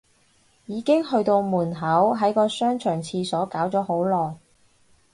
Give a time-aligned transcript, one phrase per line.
[0.65, 4.35] 已經去到門口，喺個商場廁所搞咗好耐